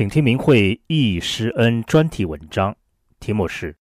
[0.00, 2.74] 请听明慧忆师恩专题文章，
[3.18, 3.70] 题目是《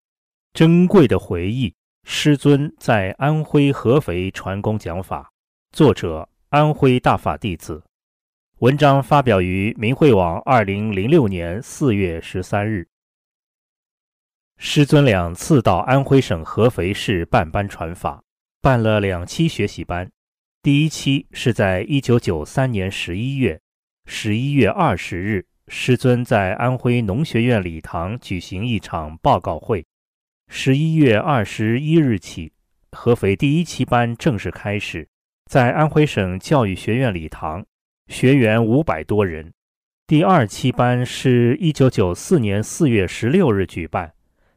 [0.54, 1.74] 珍贵的回忆：
[2.04, 5.30] 师尊在安徽合肥传功讲法》，
[5.76, 7.84] 作者安徽大法弟子。
[8.60, 12.88] 文章发表于明慧网，二零零六年四月十三日。
[14.56, 18.24] 师尊两次到安徽省合肥市办班传法，
[18.62, 20.10] 办了两期学习班。
[20.62, 23.60] 第一期是在一九九三年十一月，
[24.06, 25.44] 十一月二十日。
[25.68, 29.84] 师尊在安徽农学院礼堂举行一场报告会。
[30.48, 32.52] 十一月二十一日起，
[32.92, 35.08] 合肥第一期班正式开始，
[35.46, 37.66] 在安徽省教育学院礼堂，
[38.06, 39.52] 学员五百多人。
[40.06, 44.12] 第二期班是一九九四年四月十六日举办，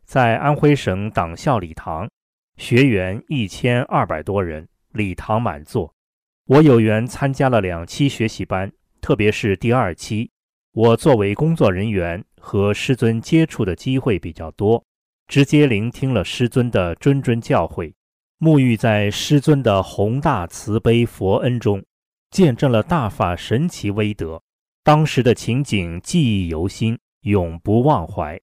[0.06, 2.08] 在安徽省党校礼堂，
[2.58, 5.92] 学员一千二百多人，礼堂满座。
[6.46, 8.72] 我有缘参加了两期学习班，
[9.02, 10.30] 特别是第二期。
[10.73, 14.86] 我作为工作人员和师尊接触的机会比较多，
[15.28, 17.92] 直接聆听了师尊的谆谆教诲，
[18.39, 21.84] 沐浴在师尊的宏大慈悲佛恩中，
[22.30, 24.41] 见证了大法神奇威德。
[24.84, 28.40] 当时的情景记忆犹新，永不忘怀。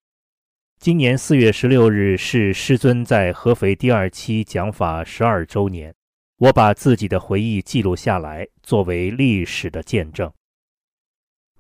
[0.81, 5.95] 今年四月十六日是师尊在合肥第二期讲法十二周年，
[6.39, 10.31] 我把自己的回忆记录下来，作为历史的见证。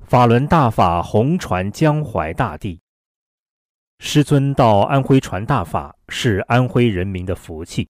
[0.08, 2.80] 法轮大法红传江淮大地，
[3.98, 7.88] 师尊到安徽传大法是安徽人民的福气。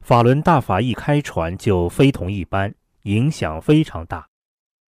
[0.00, 4.26] 法轮大法一开传就非同一般，影响非常大。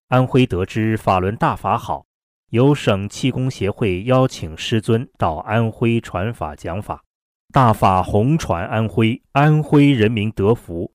[0.08, 2.06] 安徽得知法轮大法好，
[2.50, 7.04] 由省气功协会邀请师尊到安徽传法讲法，
[7.52, 10.92] 大法红传安徽，安徽人民得福。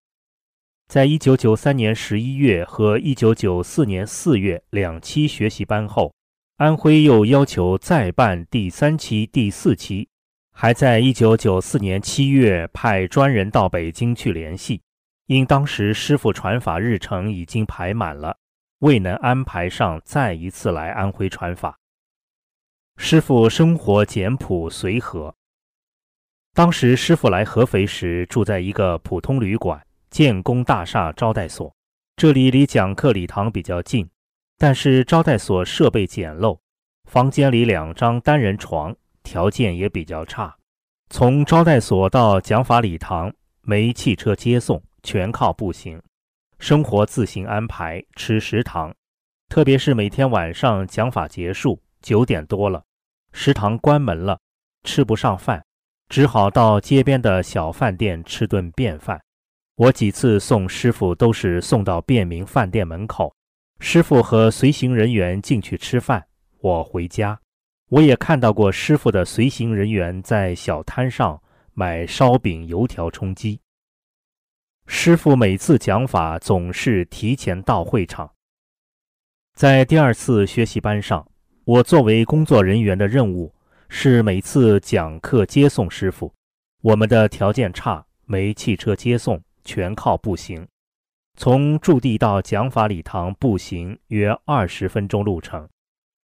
[0.93, 6.13] 在一九九三年十一月和一九九四年四月两期学习班后，
[6.57, 10.07] 安徽又要求再办第三期、第四期，
[10.51, 14.83] 还在一九九四年七月派专人到北京去联系，
[15.25, 18.37] 因当时师傅传法日程已经排满了，
[18.81, 21.75] 未能安排上再一次来安徽传法。
[22.97, 25.33] 师傅生活简朴随和，
[26.53, 29.83] 当时师傅来合肥时住在一个普通旅馆。
[30.13, 31.73] 建工大厦招待所，
[32.15, 34.07] 这里离讲课礼堂比较近，
[34.59, 36.59] 但是招待所设备简陋，
[37.09, 40.55] 房间里两张单人床，条件也比较差。
[41.09, 45.99] 从招待所到讲法礼堂没汽车接送，全靠步行。
[46.59, 48.93] 生活自行安排，吃食堂，
[49.49, 52.83] 特别是每天晚上讲法结束九点多了，
[53.31, 54.39] 食堂关门了，
[54.83, 55.65] 吃不上饭，
[56.07, 59.19] 只好到街边的小饭店吃顿便饭。
[59.75, 63.35] 我几次送师傅都是送到便民饭店门口，
[63.79, 66.23] 师傅和随行人员进去吃饭，
[66.59, 67.39] 我回家。
[67.89, 71.41] 我也看到过师傅的随行人员在小摊上
[71.73, 73.59] 买烧饼、油条充饥。
[74.85, 78.31] 师傅每次讲法总是提前到会场。
[79.55, 81.27] 在第二次学习班上，
[81.65, 83.51] 我作为工作人员的任务
[83.89, 86.31] 是每次讲课接送师傅。
[86.81, 89.41] 我们的条件差，没汽车接送。
[89.65, 90.67] 全靠步行，
[91.37, 95.67] 从驻地到讲法礼堂步行约二十分钟路程。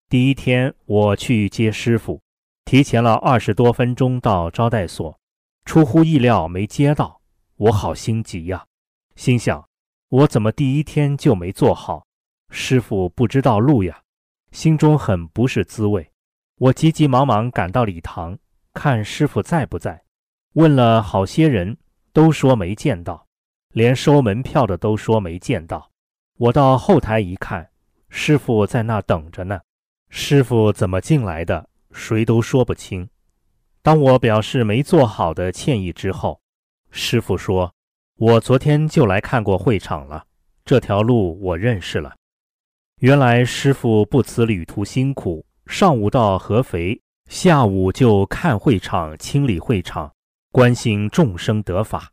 [0.08, 2.20] 第一天我去接师傅，
[2.64, 5.18] 提前了二十多分钟到招待所，
[5.64, 7.20] 出乎意料没接到，
[7.56, 8.64] 我好心急呀，
[9.16, 9.68] 心想
[10.08, 12.06] 我怎么第一天就没做好？
[12.50, 14.02] 师傅不知道路呀，
[14.52, 16.08] 心中很不是滋味。
[16.58, 18.38] 我急急忙忙赶到礼堂，
[18.72, 20.04] 看师傅在不在，
[20.54, 21.76] 问了好些人，
[22.12, 23.25] 都说没见到。
[23.76, 25.90] 连收门票的都说没见到，
[26.38, 27.68] 我到后台一看，
[28.08, 29.60] 师傅在那等着呢。
[30.08, 33.06] 师傅怎么进来的，谁都说不清。
[33.82, 36.40] 当我表示没做好的歉意之后，
[36.90, 37.70] 师傅说
[38.16, 40.24] ：“我昨天就来看过会场了，
[40.64, 42.14] 这条路我认识了。
[43.00, 46.98] 原来师傅不辞旅途辛苦，上午到合肥，
[47.28, 50.10] 下午就看会场、清理会场，
[50.50, 52.10] 关心众生得法。”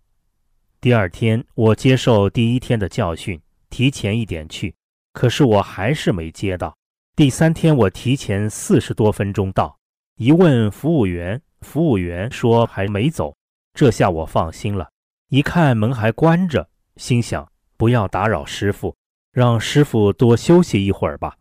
[0.83, 3.39] 第二天，我接受第一天的教训，
[3.69, 4.75] 提前一点去，
[5.13, 6.75] 可是我还是没接到。
[7.15, 9.79] 第三天，我提前四十多分钟到，
[10.17, 13.33] 一问服务员，服务员说还没走。
[13.73, 14.89] 这下我放心了，
[15.29, 18.93] 一看门还关着，心想不要打扰师傅，
[19.31, 21.33] 让师傅多休息一会儿吧。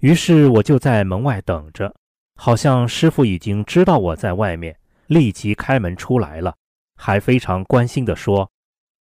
[0.00, 1.94] 于是我就在门外等着，
[2.34, 4.76] 好像师傅已经知道我在外面，
[5.06, 6.56] 立即开门出来了，
[6.96, 8.50] 还非常关心地说：“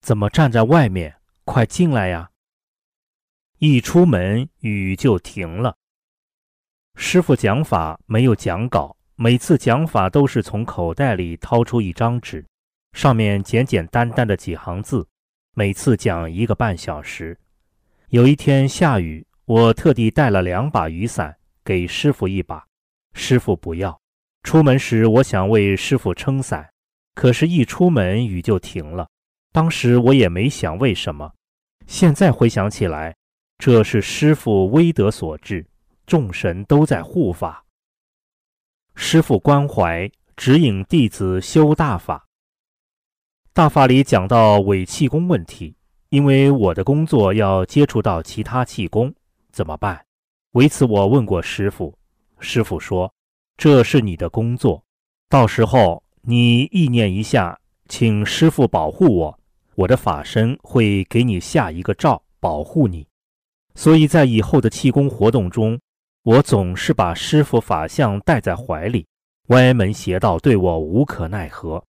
[0.03, 1.15] 怎么站在外面？
[1.45, 2.31] 快进来呀！”
[3.59, 5.77] 一出门，雨就停了。
[6.97, 12.45] 师傅讲法没有讲稿，每次讲法都是从口袋里掏出一张纸，
[12.93, 15.07] 上面简简单单的几行字，
[15.55, 17.39] 每次讲一个半小时。
[18.09, 22.67] 有一天下雨，我特地带了两把雨伞给师傅一把，
[23.15, 24.01] 师傅不要。
[24.43, 26.69] 出门时我想为师傅撑伞，
[27.15, 29.09] 可是，一出门雨就停了。
[29.53, 31.31] 当时我也没想为什么，
[31.87, 33.15] 现在回想起来，
[33.59, 35.67] 这是师傅威德所致。
[36.05, 37.65] 众神都在护法，
[38.97, 42.27] 师傅关怀指引弟子修大法。
[43.53, 45.77] 大法里讲到伪气功问题，
[46.09, 49.15] 因为我的工作要接触到其他气功，
[49.53, 50.05] 怎么办？
[50.53, 51.97] 为此我问过师傅，
[52.41, 53.15] 师傅说
[53.57, 54.85] ：“这是你的工作，
[55.29, 57.59] 到时候你意念一下，
[57.89, 59.39] 请师傅保护我，
[59.83, 63.07] 我的法身会给你下一个罩，保护你。
[63.75, 65.79] 所以在以后的气功活动中。”
[66.25, 69.05] 我总是把师傅法相带在怀里，
[69.49, 71.83] 歪门邪道对我无可奈何。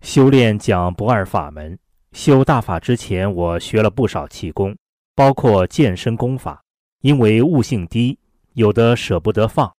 [0.00, 1.76] 修炼讲不二法门，
[2.12, 4.76] 修大法之前，我学了不少气功，
[5.16, 6.62] 包括健身功法。
[7.00, 8.16] 因为悟性低，
[8.52, 9.74] 有的舍不得放。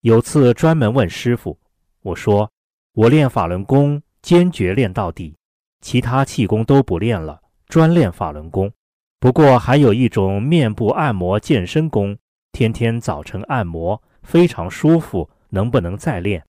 [0.00, 1.56] 有次专门问师傅，
[2.02, 2.50] 我说
[2.92, 5.36] ：“我练法轮功，坚决练到底，
[5.80, 8.72] 其他气功都不练了，专练法轮功。
[9.20, 12.16] 不过还有一种面部按摩健身功。”
[12.50, 16.44] 天天早晨按摩非常舒服，能不能再练？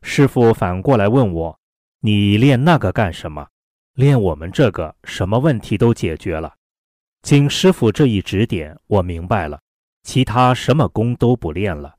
[0.00, 1.58] 师傅反过来问我
[2.00, 3.46] ：“你练那个干什么？
[3.94, 6.54] 练我们这个，什么问题都解决了。”
[7.20, 9.60] 经师傅这一指点，我明白了，
[10.02, 11.94] 其他什么功都不练了，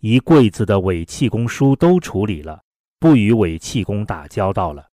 [0.00, 2.60] 一柜子的伪气功书都处理了，
[2.98, 4.89] 不与伪气功打交道了。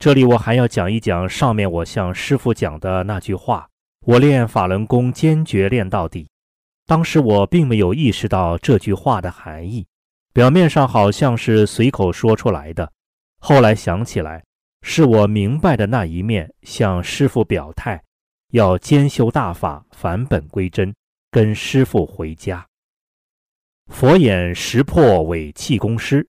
[0.00, 3.68] 这里我还要讲一讲上面我向师傅讲的那句话
[4.06, 6.26] ：“我练法轮功，坚决练到底。”
[6.88, 9.86] 当时我并没有意识到这句话的含义，
[10.32, 12.90] 表面上好像是随口说出来的。
[13.40, 14.42] 后来想起来，
[14.80, 18.02] 是我明白的那一面，向师傅表态，
[18.52, 20.94] 要兼修大法，返本归真，
[21.30, 22.66] 跟师傅回家。
[23.88, 26.26] 佛眼识破伪气功师，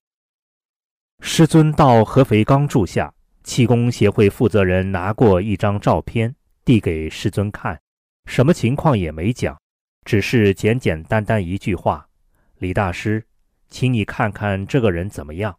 [1.20, 3.12] 师尊到合肥刚住下，
[3.44, 6.34] 气功协会负责人拿过一张照片
[6.64, 7.80] 递给师尊看，
[8.26, 9.58] 什么情况也没讲。
[10.04, 12.08] 只是简简单单一句话
[12.58, 13.24] ：“李大师，
[13.68, 15.56] 请你看看这个人怎么样。”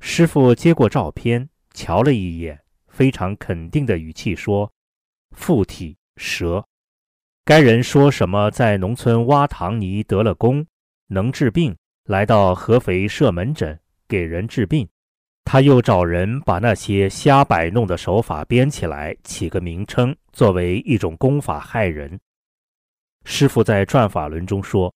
[0.00, 4.72] 师傅接过照片，瞧了一眼，非常肯定的语气说
[5.36, 6.66] ：“附体蛇。
[7.44, 10.66] 该人说什么在农村挖糖泥得了功，
[11.06, 14.88] 能治病，来到合肥设门诊给人治病。
[15.44, 22.18] 他又找人把那些瞎摆弄的手法编起来，起个名称，作为一种功法害人。”
[23.24, 24.92] 师傅在转法轮中说：“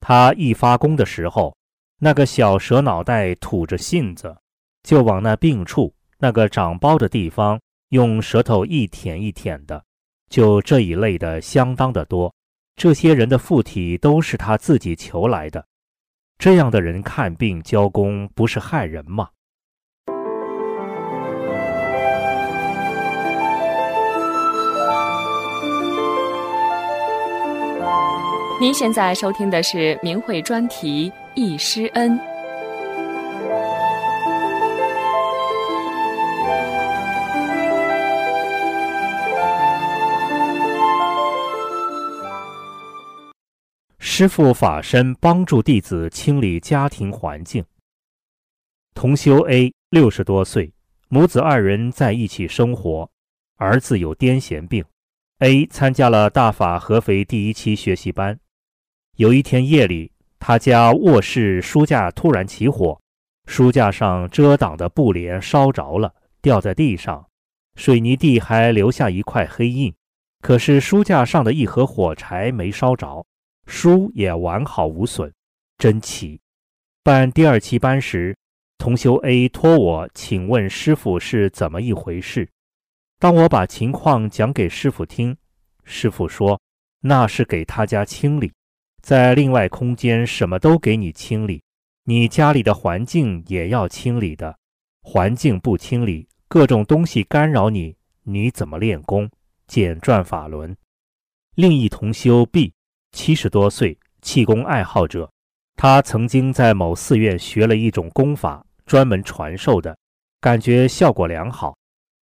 [0.00, 1.56] 他一发功的时候，
[1.98, 4.36] 那个小蛇脑袋吐着信子，
[4.82, 9.82] 就往那病处那个长包的地方用舌头一舔一舔的，
[10.28, 12.32] 就这一类的相当的多。
[12.76, 15.66] 这些人的附体都是他自己求来的。
[16.38, 19.28] 这样的人看病教功，不是害人吗？”
[28.60, 32.12] 您现在收听的是明慧专题《易师恩》。
[43.98, 47.64] 师父法身帮助弟子清理家庭环境。
[48.92, 50.70] 同修 A 六十多岁，
[51.08, 53.10] 母子二人在一起生活，
[53.56, 54.84] 儿子有癫痫病。
[55.38, 58.38] A 参加了大法合肥第一期学习班。
[59.20, 62.98] 有一天夜里，他家卧室书架突然起火，
[63.44, 67.28] 书架上遮挡的布帘烧着了，掉在地上，
[67.74, 69.94] 水泥地还留下一块黑印。
[70.40, 73.26] 可是书架上的一盒火柴没烧着，
[73.66, 75.30] 书也完好无损，
[75.76, 76.40] 真奇。
[77.02, 78.34] 办第二期班时，
[78.78, 82.48] 同修 A 托我请问师傅是怎么一回事。
[83.18, 85.36] 当我把情况讲给师傅听，
[85.84, 86.58] 师傅说
[87.02, 88.50] 那是给他家清理，
[89.02, 91.62] 在另外空间什么都给你清理，
[92.04, 94.56] 你家里的环境也要清理的。
[95.02, 99.28] 环境不清理，各种东西干扰你，你怎么练功？
[99.66, 100.76] 简转法轮。
[101.54, 102.72] 另一同修 B，
[103.12, 105.30] 七十多岁，气功爱好者。
[105.76, 109.96] 他曾经在某寺院学了一种功法，专门传授的，
[110.40, 111.76] 感觉效果良好，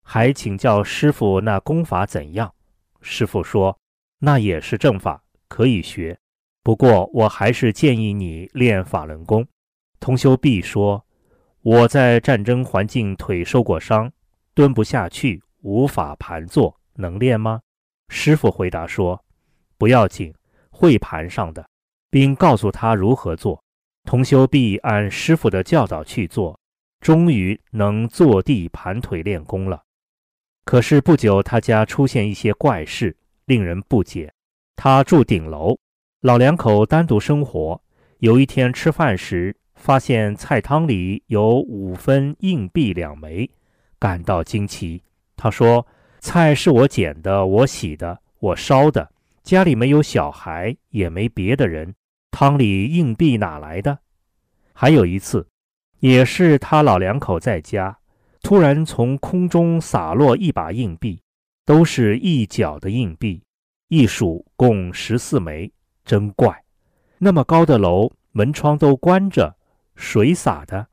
[0.03, 2.53] 还请教师傅那功法怎样。
[3.01, 3.79] 师傅说
[4.19, 6.19] 那也是正法，可以学。
[6.65, 9.47] 不过我还是建议你练法轮功。
[10.01, 11.05] 同修 B 说。
[11.65, 14.13] 我在战争环境腿受过伤，
[14.53, 17.59] 蹲不下去，无法盘坐，能练吗？
[18.11, 19.25] 师傅回答说
[19.79, 20.35] ：“不要紧，
[20.69, 21.67] 会盘上的，
[22.11, 23.65] 并告诉他如何做。”
[24.05, 26.61] 同修毕按师傅的教导去做，
[27.01, 29.83] 终于能坐地盘腿练功了。
[30.67, 33.17] 可是不久，他家出现一些怪事，
[33.47, 34.31] 令人不解。
[34.77, 35.79] 他住顶楼，
[36.25, 37.79] 老两口单独生活。
[38.21, 43.51] 有一天吃饭时，发现菜汤里有五分硬币两枚，
[43.99, 45.03] 感到惊奇。
[45.37, 45.87] 他说
[46.21, 49.07] ：“菜是我捡的，我洗的，我烧的。
[49.43, 51.95] 家里没有小孩，也没别的人，
[52.31, 53.99] 汤里硬币哪来的？”
[54.73, 55.47] 还有一次，
[56.01, 57.99] 也是他老两口在家，
[58.41, 61.21] 突然从空中洒落一把硬币，
[61.67, 63.43] 都是一角的硬币，
[63.89, 65.71] 一数共十四枚，
[66.05, 66.65] 真怪！
[67.19, 69.57] 那么高的楼，门窗都关着。
[69.97, 70.89] 水洒的，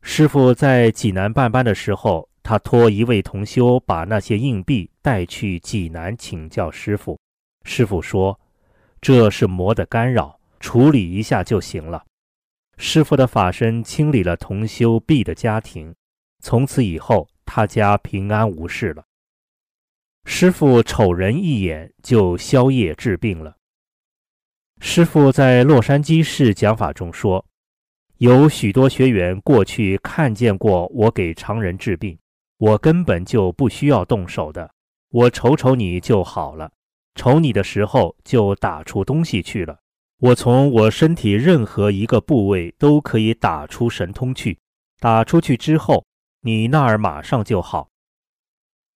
[0.00, 7.20] 师傅在济南办班的时候，他托一位同修把那些硬币带去济南请教师傅。
[7.64, 8.40] 师傅说
[9.02, 12.02] ：“这是魔的干扰，处理一下就行了。”
[12.78, 15.94] 师傅的法身清理了同修 B 的家庭，
[16.42, 19.04] 从此以后他家平安无事了。
[20.24, 23.56] 师傅瞅人一眼就消业治病了。
[24.86, 27.42] 师傅在洛杉矶市讲法中说。
[28.18, 32.16] 有许多学员过去看见过我给常人治病，
[32.58, 34.70] 我根本就不需要动手的，
[35.08, 36.70] 我瞅瞅你就好了，
[37.14, 39.78] 瞅你的时候就打出东西去了，
[40.18, 44.58] 我从我身体任何一个部位都可以打出神通去，
[45.00, 46.04] 打出去之后，
[46.42, 47.88] 你那儿马上就好。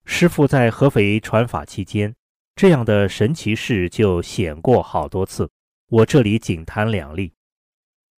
[0.04, 2.14] 师傅在合肥传法期间，
[2.54, 5.50] 这样的神奇事就显过好多次，
[5.88, 7.32] 我这里仅谈两例。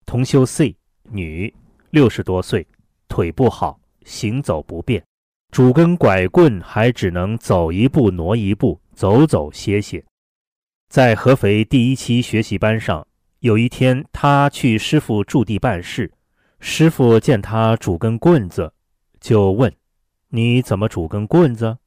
[0.04, 0.76] 同修 C。
[1.12, 1.52] 女，
[1.90, 2.64] 六十多岁，
[3.08, 5.04] 腿不好，行走不便，
[5.50, 10.04] 拄根拐棍还只能走一步挪一步，走走歇歇。
[10.88, 13.04] 在合肥第一期学习班上，
[13.40, 16.12] 有一天他去师傅驻地办事，
[16.60, 18.72] 师傅见他拄根棍子，
[19.20, 19.72] 就问
[20.30, 21.78] ：“你怎么拄根棍子？”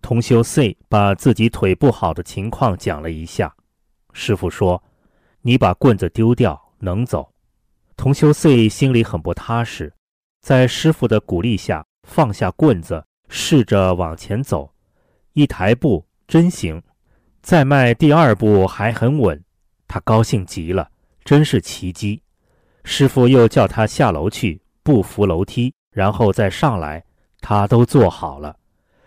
[0.00, 3.56] 同修 C 把自己腿不好的情况讲了一下，
[4.12, 4.80] 师傅说
[5.42, 7.32] ：“你把棍子丢掉，能走。”
[7.96, 9.92] 同修 C 心里很不踏实，
[10.40, 14.72] 在师傅的鼓励下放下棍子，试着往前走，
[15.32, 16.80] 一抬步真行，
[17.42, 19.42] 再迈第二步还很稳，
[19.88, 20.88] 他高兴极了，
[21.24, 22.22] 真是奇迹。
[22.84, 27.04] 师傅又叫他下楼去，不扶楼梯，然后再上来，
[27.40, 28.56] 他都做好了。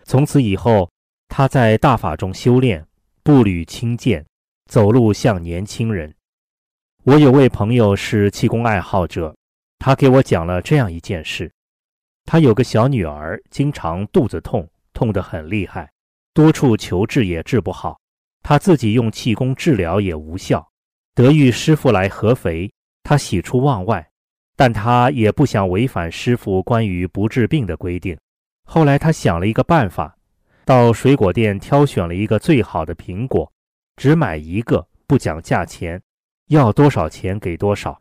[0.04, 0.90] 从此以后，
[1.28, 2.86] 他在大法中修炼，
[3.22, 4.26] 步履轻健，
[4.70, 6.14] 走路像年轻人。
[7.04, 9.34] 我有位朋友是气功爱好者，
[9.80, 11.50] 他给我讲了这样一件事：
[12.24, 15.90] 他有个小女儿，经常肚子痛，痛得很厉害，
[16.32, 17.98] 多处求治也治不好，
[18.44, 20.64] 他自己用气功治疗也无效。
[21.12, 24.08] 得遇师傅来合肥，他喜出望外，
[24.54, 28.16] 但他也不想违反师傅关于不治病的规定。
[28.64, 30.16] 后来他想了一个办法，
[30.64, 33.52] 到水果店挑选了一个最好的苹果，
[33.96, 36.00] 只买一个，不讲价钱。
[36.48, 38.00] 要多少钱给多少，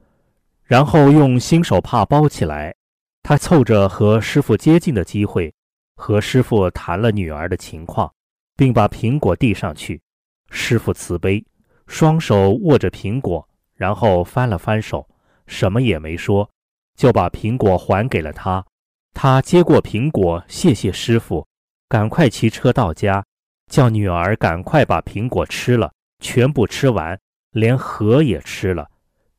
[0.64, 2.76] 然后用新手帕包起来。
[3.24, 5.54] 他凑着和师傅接近的机会，
[5.96, 8.12] 和师傅谈了女儿的情况，
[8.56, 10.02] 并把苹果递上去。
[10.50, 11.46] 师傅慈悲，
[11.88, 15.08] 双手握着苹果，然后翻了翻手，
[15.46, 16.50] 什么也没说，
[16.98, 18.66] 就把苹果还给了他。
[19.14, 21.48] 他接过苹果，谢谢师傅，
[21.88, 23.24] 赶快骑车到家，
[23.70, 27.18] 叫女儿赶快把苹果吃了，全部吃完。
[27.52, 28.90] 连核也吃了，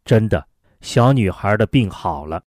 [0.05, 0.47] 真的，
[0.81, 2.45] 小女孩的病好了。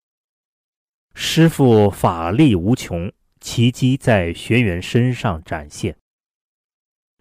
[1.14, 5.94] 师傅法力无穷，奇迹在学员身上展现。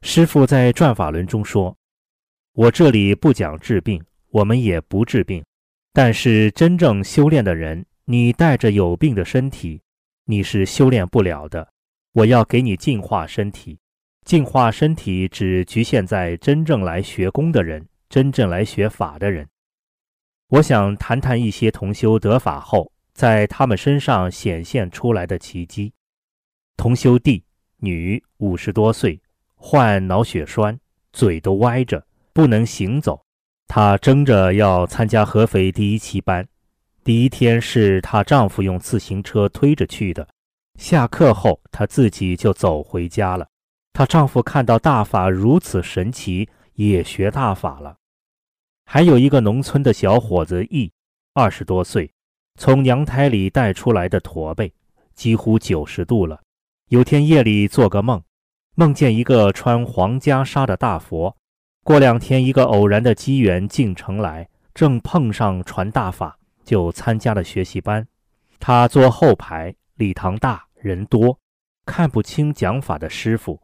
[0.02, 1.76] 师傅在转法轮中说
[2.54, 5.44] ：“我这里不讲治病，我们也不治病。
[5.92, 9.82] 但是真正修炼的人，你带着有病的身体，
[10.26, 11.68] 你是修炼不了的。
[12.14, 13.78] 我要给你净化身体。
[14.24, 19.48] 净化身体只局限在真正来学功的人，真正来学法的人。
[20.48, 25.94] 我想谈谈一些同修得法后，在他们身上显现出来的奇迹。
[26.76, 27.44] 同修弟，
[27.78, 29.22] 女，五十多岁，
[29.56, 30.80] 患脑血栓，
[31.14, 33.24] 嘴都歪着，不能行走。
[33.68, 36.48] 她争着要参加合肥第一期班。
[37.04, 40.28] 第一天是她丈夫用自行车推着去的，
[40.80, 43.48] 下课后她自己就走回家了。
[43.94, 47.98] 她丈夫看到大法如此神奇，也学大法了。
[48.92, 50.92] 还有一个农村的小伙子易，
[51.36, 52.12] 二十多岁，
[52.56, 54.74] 从娘胎里带出来的驼背，
[55.14, 56.42] 几乎九十度了。
[56.88, 58.24] 有天夜里做个梦，
[58.74, 61.38] 梦见一个穿黄袈裟的大佛。
[61.84, 68.08] 过两天一个偶然的机缘进城来，正碰上传大法，就参加了学习班。
[68.60, 71.38] 他坐后排，礼堂大人多，
[71.86, 73.62] 看不清讲法的师傅。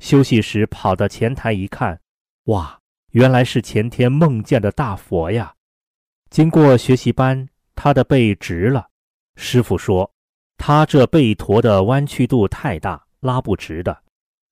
[0.00, 1.98] 休息时跑到前台一看，
[2.44, 2.80] 哇，
[3.16, 5.50] 原来是前天梦见的大佛呀！
[6.28, 8.88] 经过学习班，他的背直了。
[9.36, 10.12] 师傅说，
[10.58, 13.98] 他这背驼的弯曲度太大，拉不直的，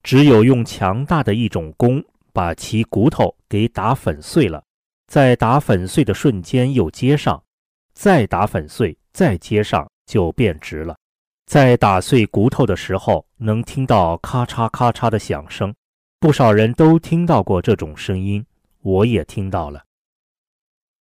[0.03, 2.03] 只有用强大的一种功，
[2.33, 4.65] 把其骨头给打粉碎了，
[5.09, 7.45] 在打粉碎的瞬间又接上，
[7.93, 10.97] 再打粉碎，再接上，就变直了。
[11.45, 15.75] 在打碎骨头的时候，能听到咔嚓咔嚓的响声，
[16.19, 18.43] 不少人都听到过这种声音，
[18.85, 19.83] 我也听到了。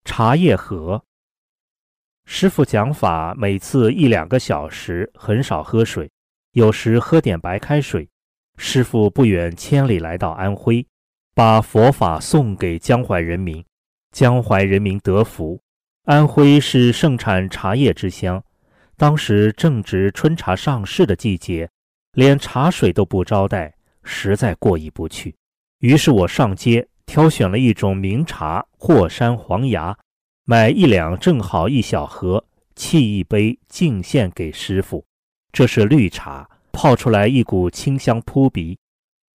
[0.04, 1.04] 茶叶盒，
[2.24, 6.08] 师傅讲法，每次一两个小时，很少喝水，
[6.52, 8.08] 有时喝点白开水。
[8.56, 10.86] 师傅不远千里来到安徽，
[11.34, 13.64] 把佛法送给江淮人民，
[14.12, 15.60] 江淮人民得福。
[16.04, 18.42] 安徽是盛产茶叶之乡。
[18.96, 21.68] 当时正值春茶上市的季节，
[22.12, 25.34] 连茶水都不招待，实在过意不去。
[25.78, 29.94] 于是我上街挑选了一种名茶——霍山黄芽，
[30.46, 32.42] 买一两正好一小盒，
[32.74, 35.04] 沏一杯敬献给师傅。
[35.52, 38.78] 这是绿茶，泡出来一股清香扑鼻。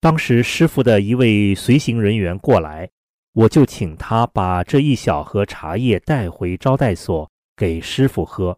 [0.01, 2.89] 当时师傅的一位随行人员过来，
[3.33, 8.57] 我就请他把这一小盒茶叶带回招待所给师傅喝。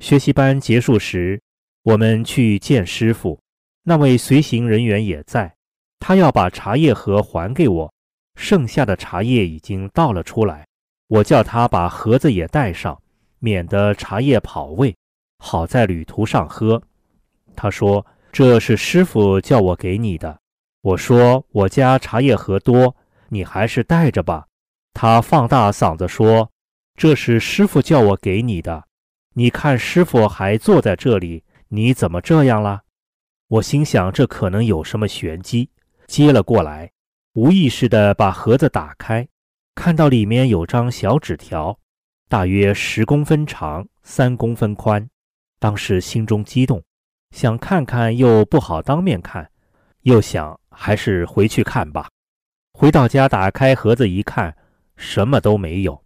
[0.00, 1.40] 学习班结束时，
[1.84, 3.38] 我们去见师傅。
[3.84, 5.54] 那位随行人员也在，
[6.00, 7.94] 他要把茶叶盒还给我。
[8.34, 10.66] 剩下的茶叶已经倒了出来，
[11.08, 13.00] 我叫他把盒子也带上，
[13.38, 14.96] 免得茶叶跑味，
[15.38, 16.82] 好在旅途上喝。
[17.56, 20.38] 他说：“这是师傅叫我给你的。”
[20.82, 22.96] 我说：“我家茶叶盒多，
[23.28, 24.46] 你还是带着吧。”
[24.94, 26.50] 他放大嗓子说
[26.96, 28.84] ：“这是师傅叫我给你的。”
[29.34, 32.82] 你看，师傅还坐在这里，你怎么这样了？
[33.46, 35.70] 我心想，这可能有什么玄机，
[36.06, 36.90] 接了过来，
[37.34, 39.28] 无意识地把盒子打开，
[39.76, 41.78] 看到里面有张小纸条，
[42.28, 45.08] 大约十公分长，三公分宽。
[45.60, 46.82] 当时心中激动，
[47.30, 49.48] 想看看，又不好当面看，
[50.02, 52.08] 又想还是回去看吧。
[52.72, 54.56] 回到家，打开盒子一看，
[54.96, 56.02] 什么都没有。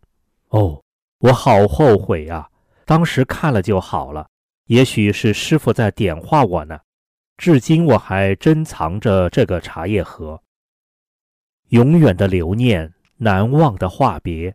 [0.48, 0.82] 哦，
[1.20, 2.50] 我好后悔啊！
[2.84, 4.28] 当时看了就好了，
[4.66, 6.78] 也许是师傅在点化我呢。
[7.38, 10.38] 至今我还珍藏着这个茶叶盒。
[11.74, 14.54] 永远的留念，难忘的话别。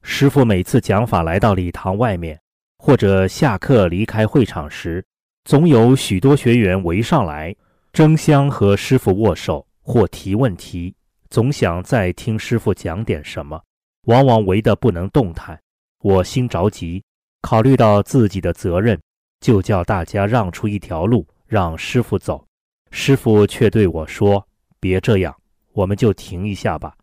[0.00, 2.40] 师傅每次讲法来到礼堂外面，
[2.78, 5.04] 或者下课离开会场时，
[5.44, 7.54] 总有许多学员围上来，
[7.92, 10.94] 争相和师傅握手或提问题，
[11.28, 13.62] 总想再听师傅讲点什么，
[14.06, 15.60] 往往围得不能动弹。
[16.00, 17.04] 我心着急，
[17.42, 18.98] 考虑到自己的责任，
[19.40, 22.46] 就叫大家让出一条路，让师傅走。
[22.90, 24.48] 师傅却对我说
[24.80, 25.36] ：“别这样，
[25.72, 26.94] 我们就停一下吧。”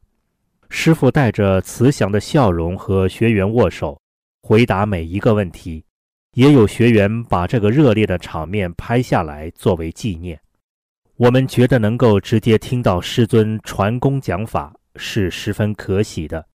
[0.69, 3.99] 师傅带着慈祥的笑容和学员握手，
[4.41, 5.83] 回答每一个问题。
[6.35, 10.39] 也有学员把这个热烈的场面拍下来作为纪念。
[11.15, 16.45] 我们觉得能够直接听到师尊传功讲法是十分可喜的。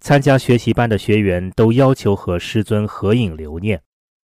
[0.00, 3.80] 参加学习班的学员都要求和师尊合影留念。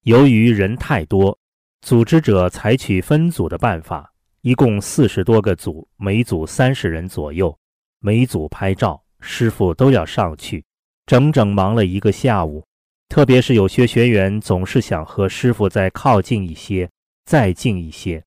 [0.04, 1.38] 由于人太多，
[1.82, 4.11] 组织者采取分组的办法，
[4.42, 7.56] 一共四十多个组，每组三十人左右，
[8.00, 10.66] 每组拍照，师傅都要上去，
[11.06, 12.66] 整整忙了一个下午。
[13.08, 16.90] 特别是有些学员总是想和师傅再靠近一些，
[17.26, 18.24] 再近一些。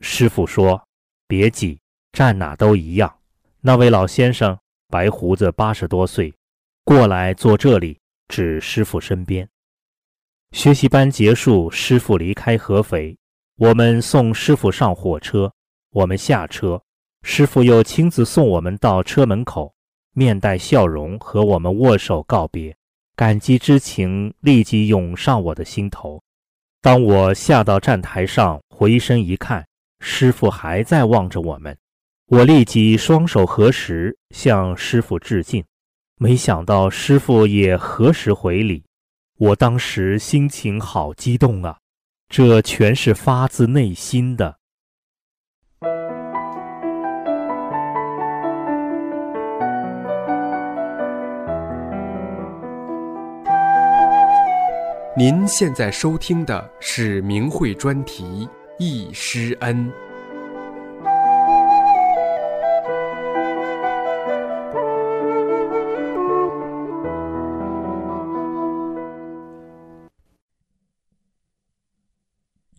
[0.00, 0.82] 师傅说
[1.28, 1.80] ：“别挤，
[2.12, 3.18] 站哪都一样。”
[3.60, 6.32] 那位老先生，白胡子，八十多岁。
[6.84, 9.46] 过来坐这里，指师傅身边。
[10.52, 13.18] 学习班结束，师傅离开合肥，
[13.58, 15.50] 我们送师傅上火车，
[15.90, 16.82] 我们下车，
[17.22, 19.72] 师傅又亲自送我们到车门口，
[20.12, 22.76] 面带笑容和我们握手告别，
[23.14, 26.22] 感激之情立即涌上我的心头。
[26.82, 29.66] 当我下到站台上，回身一看，
[30.00, 31.74] 师傅还在望着我们，
[32.26, 35.64] 我立即双手合十向师傅致敬。
[36.18, 38.84] 没想到师傅也合十回礼，
[39.38, 41.78] 我当时心情好激动啊！
[42.28, 44.56] 这全是发自内心的。
[55.18, 58.24] 您现在收听的是明慧专题
[58.78, 59.90] 《易师恩》。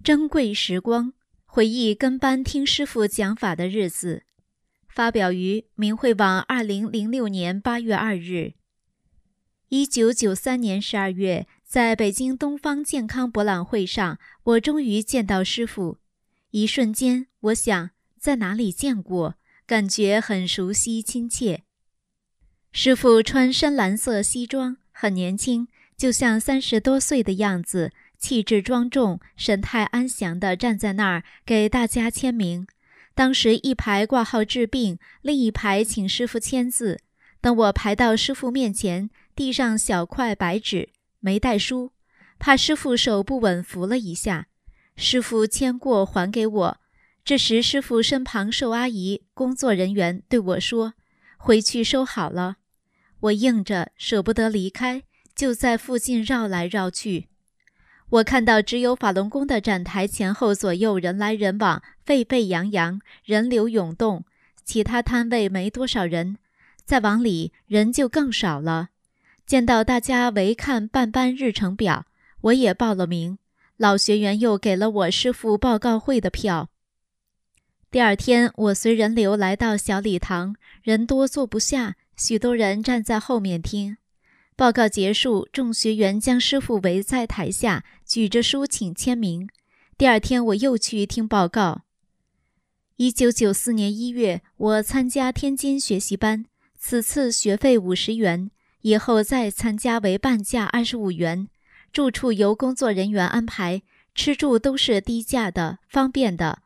[0.08, 1.12] 珍贵时光，
[1.44, 4.24] 回忆跟班听师傅讲法的日子，
[4.88, 8.54] 发表于明慧网，二零零六年八月二日。
[9.68, 15.98] 一九九三年十二月，在北京东方健康博览会上，我终于见到师傅。
[16.52, 21.64] 一瞬间，我想在哪里见过，感觉很熟悉亲切。
[22.72, 25.68] 师傅穿深蓝色西装，很年轻，
[25.98, 27.92] 就像三十多岁的样子。
[28.18, 32.68] 气质庄重，神态安详地站在那儿给大家签名。
[33.14, 37.00] 当时一排挂号治病，另一排请师傅签字。
[37.40, 41.92] 等我排到师傅面前，递上小块白纸，没带书，
[42.40, 44.48] 怕师傅手不稳，扶了一下。
[44.96, 46.78] 师傅签过，还给我。
[47.24, 50.94] 这时，师傅身旁寿阿姨工作人员对我说
[51.38, 52.58] ：“回去收好了。”
[53.22, 55.04] 我应着，舍不得离开，
[55.36, 57.28] 就在附近绕来绕去。
[58.10, 64.24] 我看到只有法轮功的展台前后左右人来人往，沸沸扬扬，人流涌动。
[64.64, 66.38] 其他摊位没多少人，
[66.86, 68.90] 再往里人就更少了。
[69.46, 72.06] 见到大家围看办班日程表，
[72.42, 73.38] 我也报了名。
[73.76, 76.70] 老学员又给了我师傅报告会的票。
[77.92, 83.98] 第二天，我随人流来到小礼堂，人多坐不下，许多人站在后面听。
[84.58, 89.48] 报告结束，众学员将师傅围在台下，举着书请签名。
[89.96, 91.84] 第二天，我又去听报告。
[92.96, 98.50] 一九九四年一月，我参加天津学习班，此次学费五十元，
[98.82, 101.48] 以后再参加为半价二十五元，
[101.94, 103.84] 住处由工作人员安排，
[104.16, 106.64] 吃住都是低价的，方便的。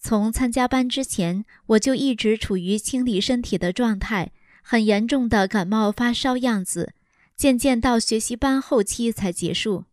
[0.00, 6.94] 从参加班之前，我就一直处于清理身体的状态，很严重的感冒发烧样子。
[7.36, 9.84] 渐渐到学习班后期才结束。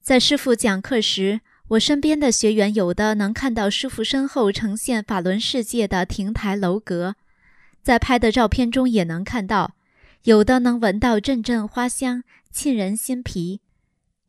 [0.00, 7.14] 在师傅讲课时，我身边的学员有的能看到师傅身后呈现法轮世界的亭台楼阁，
[7.82, 9.74] 在拍的照片中也能看到；
[10.24, 13.60] 有的能闻到阵阵花香，沁人心脾；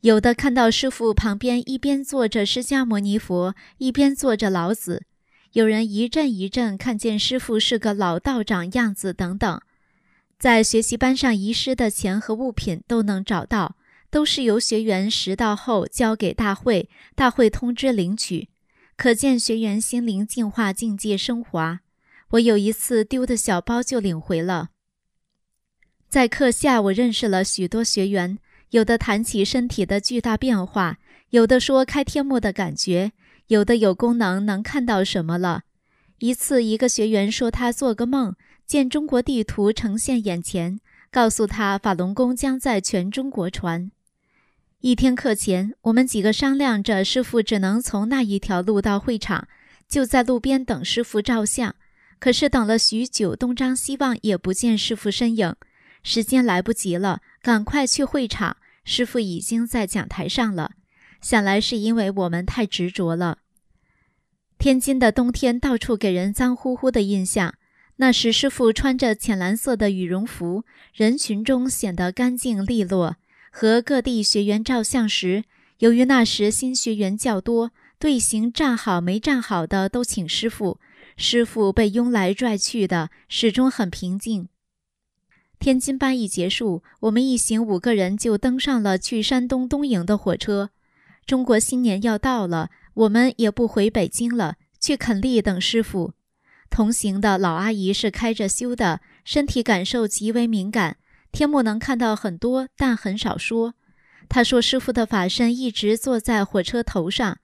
[0.02, 5.02] 有的看到师傅旁边一边坐着释迦牟尼佛，一边坐着老子；
[5.54, 9.62] 有人一阵一阵看见师傅是个老道长样子，等等。
[10.42, 13.76] 在学习班上遗失的钱和物品都能找到，
[14.10, 18.50] 都是由学员拾到后交给大会，大会通知领取，
[18.98, 21.82] 可见学员心灵净化、境界升华。
[22.32, 24.70] 我有一次丢的小包就领回了。
[26.10, 28.40] 在课下，我认识了许多学员，
[28.72, 30.98] 有的谈起身体的巨大变化，
[31.30, 33.12] 有的说开天目的感觉，
[33.46, 35.62] 有的有功能能看到什么了。
[36.18, 38.36] 一次，一个学员说他做个梦。
[38.72, 40.80] 见中国地图呈现眼前，
[41.12, 43.92] 告诉他法轮功将在全中国传。
[44.80, 49.50] 一天课前，我们几个商量着，师傅只能从那一条路到会场，
[49.90, 51.76] 就在路边等师傅照相。
[52.18, 55.54] 可是等了许久，东张西望也不见师傅身影，
[56.02, 58.56] 时间来不及了，赶快去会场，
[58.86, 60.72] 师傅已经在讲台上了。
[61.20, 63.40] 想来是因为我们太执着了。
[64.58, 67.56] 天津的冬天到处给人脏乎乎的印象。
[68.02, 73.18] 那时，师傅穿着浅蓝色的羽绒服，人群中显得干净利落。
[73.52, 75.44] 和各地学员照相时，
[75.78, 80.80] 由于那时新学员较多，队形站好没站好的都请师傅，
[81.16, 84.48] 师傅被拥来拽去的，始终很平静。
[85.60, 90.72] 天津班一结束，我们一行五个人就登上了去山东东营的火车。
[91.28, 96.14] 中国新年要到了，我们也不回北京了，去垦利等师傅。
[96.72, 100.96] 同行的老阿姨是开着修的，身体感受极为敏感，
[101.32, 103.76] 天目能看到很多，但很少说。
[104.30, 107.40] 他说：“师傅的法身一直坐在火车头上，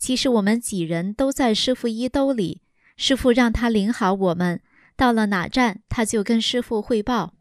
[0.00, 2.60] 其实我们几人都在师傅衣兜里。
[2.96, 4.60] 师傅让他领好我们，
[4.96, 7.34] 到了哪站他就跟师傅汇报。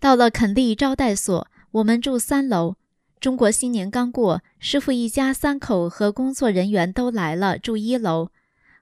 [0.00, 2.74] 到了肯利招待所，我们住三楼。
[3.20, 8.30] 中国新年刚过，师傅一家三口和工作人员都来了，住一楼。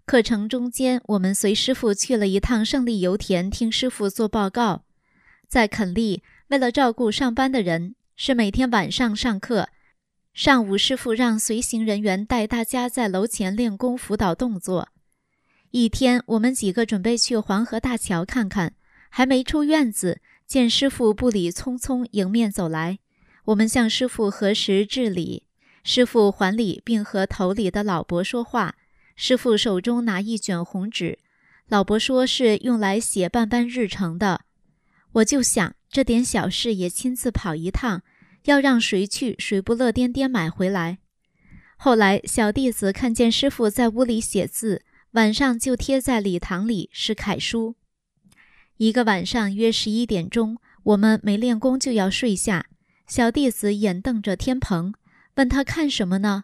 [0.07, 4.85] 课程中间，我们随师傅去了一趟胜利油田，听师傅做报告。
[5.49, 9.71] 在肯利，为了照顾上班的人。”是每天晚上上课，
[10.33, 14.91] 上午师傅让随行人员带大家在楼前练功辅导动作。
[15.73, 18.75] 一天，我们几个准备去黄河大桥看看，
[19.11, 23.01] 还没出院子，见师傅步履匆匆迎面走来。
[23.47, 25.49] 我们向师傅合十致礼，
[25.83, 28.77] 师傅还礼，并和头里的老伯说话。
[29.17, 31.19] 师傅手中拿一卷红纸，
[31.69, 34.43] 老伯说是用来写办班日程的。
[35.13, 35.75] 我就想。
[35.95, 38.03] 这点小事也亲自跑一趟，
[38.47, 39.37] 要让谁去？
[39.39, 40.99] 谁不乐颠颠买回来？
[41.77, 47.77] 后来小弟子看见师傅在屋里写字，晚上就贴在礼堂里，是楷书。
[48.79, 52.67] 一个晚上约十一点钟，我们没练功就要睡下。
[53.07, 54.93] 小弟子眼瞪着天棚，
[55.37, 56.43] 问他看什么呢？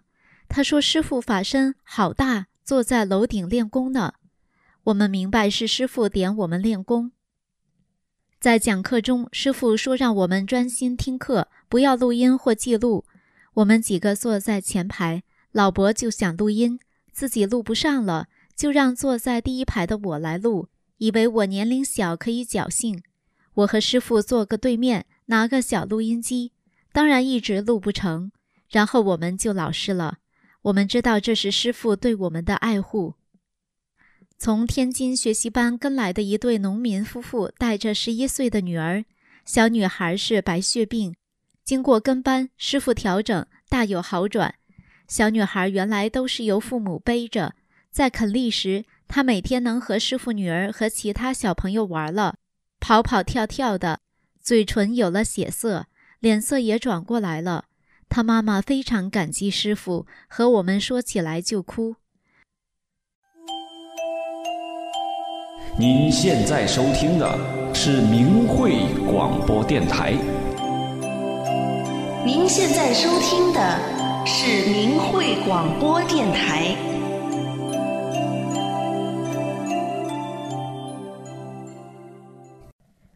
[0.48, 4.14] 他说：“师傅法身好大，坐在楼顶练功呢。”
[4.86, 7.10] 我们明白是师傅点我们练功。
[8.38, 13.04] 在讲课中，师傅说让我们专心听课，不要录音或记录。
[13.54, 16.78] 我们几个坐在前排，老伯就想录音，
[17.10, 23.02] 自己录不上了，就让坐在第一排的我来录，以为我年龄小可以侥幸。
[23.54, 26.52] 我和师傅坐个对面，拿个小录音机，
[26.92, 28.30] 当然一直录不成。
[28.68, 30.18] 然后我们就老实了，
[30.62, 33.14] 我们知道这是师傅对我们的爱护。
[34.38, 39.04] 从天津学习班跟来的一对农民夫妇，带着十一岁的女儿，
[39.44, 41.14] 小女孩是白血病，
[41.64, 44.54] 经过跟班，师傅调整，大有好转。
[45.08, 47.54] 小女孩原来都是由父母背着，
[47.90, 52.36] 在肯利时，她每天能和师傅女儿和其他小朋友玩了，
[52.78, 54.00] 跑跑跳跳的，
[54.40, 55.86] 嘴唇有了血色，
[56.18, 57.66] 脸色也转过来了。
[58.10, 61.94] 她妈妈非常感激师傅，和我们说起来就哭。
[65.78, 70.12] 您现在收听的是明慧广播电台。
[72.26, 76.76] 您现在收听的是明慧广播电台。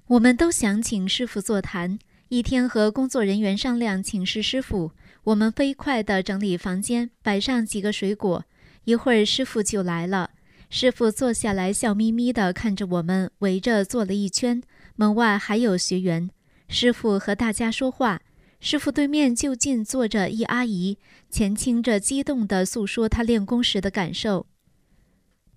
[0.07, 1.99] 我们都想请师傅座谈。
[2.29, 4.93] 一天和工作人员商量请示师傅，
[5.25, 8.45] 我们飞快地整理房间，摆上几个水果。
[8.85, 10.31] 一会儿师傅就来了。
[10.71, 14.63] 师傅坐下来，笑眯眯地看着我们，围着坐了一圈。
[14.97, 16.31] 门外还有学员。
[16.69, 18.23] 师傅和大家说话。
[18.59, 20.97] 师傅对面就近坐着一阿姨，
[21.29, 24.47] 前倾着，激动地诉说她练功时的感受。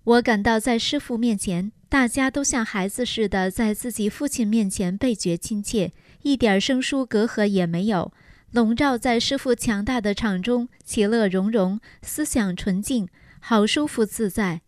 [0.03, 8.11] 我感到在师傅面前，大家都像孩子似的，在自己父亲面前倍觉亲切，一点生疏隔阂也没有，
[8.51, 13.07] 笼罩在师傅强大的场中，其乐融融，思想纯净，
[13.39, 14.61] 好舒服自在。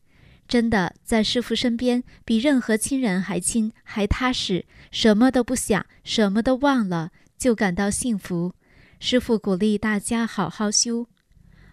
[0.47, 8.53] 真的在师傅身边，比任何亲人还亲，还踏实，什么都不想，什么都忘了，就感到幸福。
[8.99, 11.07] 师傅鼓励大家好好修。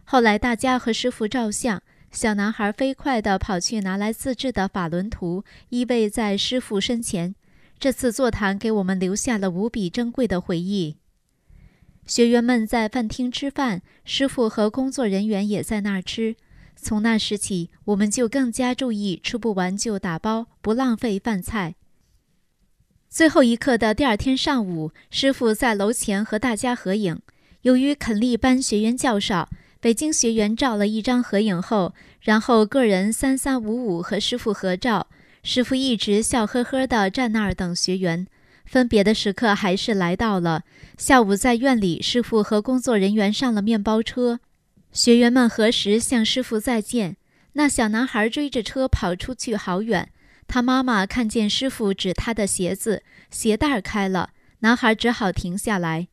[0.05, 7.35] 后来大家和师傅照相，小男孩飞快地跑去拿来自制的法轮图，依偎在师傅身前。
[7.79, 10.97] 这次座谈给我们留下了无比珍贵的回忆。
[12.07, 16.37] 学员们在饭厅吃饭，师傅和工作人员也在那儿吃。
[16.77, 21.75] 从那时起，我们就更加注意吃不完就打包，不浪费饭菜。
[23.09, 27.21] 最后一课的第二天上午，师傅在楼前和大家合影。
[27.63, 29.49] 由于肯利班学员较少，
[29.81, 35.09] 北京学员照了一张合影后，然后个人三三五五和师傅合照。
[35.49, 38.27] 师傅一直笑呵呵地站那儿等学员。
[38.65, 40.65] 分别的时刻还是来到了。
[40.99, 44.41] 下午在院里，师傅和工作人员上了面包车。
[44.91, 47.17] 学员们何时向师傅再见？
[47.53, 50.11] 那小男孩追着车跑出去好远。
[50.49, 54.31] 他妈妈看见师傅指他的鞋子，鞋带开了，
[54.61, 56.09] 男孩只好停下来。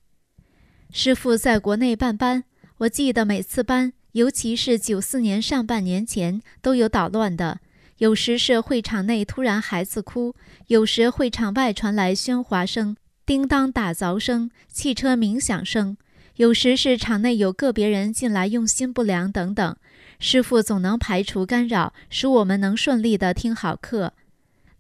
[0.92, 2.44] 师傅在国内办班，
[2.78, 7.62] 我记得每次班，尤其是九四年上半年前，都有捣乱的。
[8.04, 10.36] 有时是会场内突然孩子哭，
[10.68, 15.96] 有时会场外传来喧哗声、叮当打凿声、汽车鸣响声。
[16.36, 19.78] 有时是场内有个别人进来用心不良等等，
[20.20, 24.12] 师傅总能排除干扰，使我们能顺利的听好课。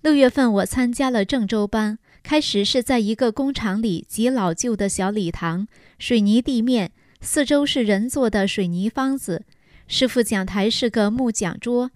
[0.01, 5.65] 六月份我参加了郑州班，开始是在一个工厂里极老旧的小礼堂，
[5.97, 9.45] 水泥地面，四周是人做的水泥方子。
[9.88, 11.89] 师傅讲台是个木讲桌。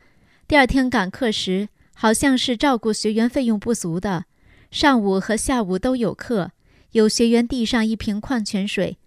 [0.48, 4.24] 第二天赶课时，好像是照顾学员费用不足的，
[4.72, 6.52] 上午和下午都有课。
[6.94, 8.98] 有学员递上一瓶矿泉水。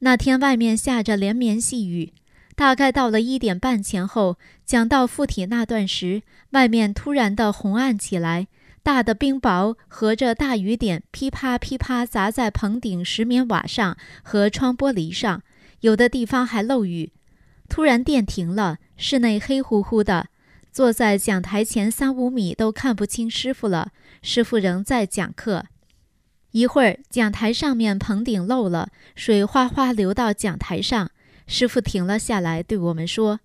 [0.00, 2.12] 那天外面下着连绵细雨，
[2.56, 8.48] 大概到了一点半前后，讲到附体那段时，外面突然的红暗起来，
[8.82, 15.42] 大的冰雹和着大雨点噼啪噼啪砸在棚顶石棉瓦上和窗玻璃上，
[15.82, 17.12] 有的地方还漏雨。
[17.68, 20.26] 突然电停了，室内黑乎乎的，
[20.78, 23.90] 坐在讲台前三五米都看不清师傅了。
[24.22, 25.64] 师傅仍在讲课。
[26.52, 31.10] 一会儿，讲台上面棚顶漏了，水哗哗流到讲台上。
[31.48, 33.40] 师傅停了下来，对我们说：“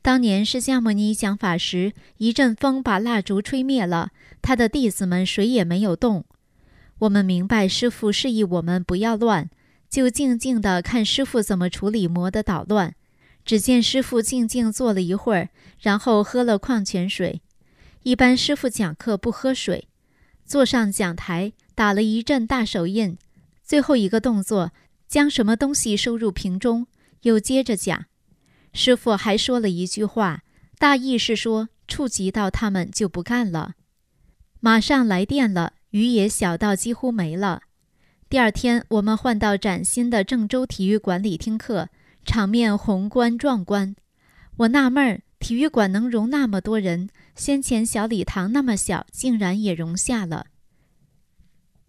[0.00, 6.24] 当年释迦牟尼讲法时，一阵风把蜡烛吹灭了，他的弟子们谁也没有动。”
[7.00, 9.50] 我们明白师傅示意我们不要乱，
[9.90, 12.94] 就静静地看师傅怎么处理魔的捣乱。
[13.48, 15.48] 只见师傅静静坐了一会儿，
[15.80, 17.40] 然后喝了矿泉水。
[18.02, 19.88] 一般师傅讲课不喝水，
[20.44, 21.54] 坐上讲台。
[21.74, 23.16] 打了一阵大手印，
[23.64, 24.72] 最后一个动作
[25.06, 26.88] 将什么东西收入瓶中，
[27.22, 28.04] 又接着讲。
[28.74, 30.42] 师傅还说了一句话，
[30.78, 33.76] 大意是说触及到他们就不干了。
[34.60, 37.62] 马上来电了，雨也小到几乎没了。
[38.28, 41.88] 第二天我们换到崭新的郑州体育馆里听课，
[42.28, 43.96] 场面宏观壮观。
[44.58, 50.48] 我纳闷儿，体育馆能容那么多人，先前小礼堂那么小，竟然也容下了。